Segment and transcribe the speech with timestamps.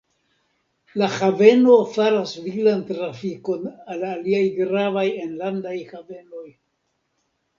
[1.01, 6.49] La haveno faras viglan trafikon al aliaj gravaj enlandaj havenoj.